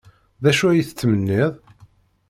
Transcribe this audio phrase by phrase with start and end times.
[0.43, 1.53] D acu ay tettmenniḍ?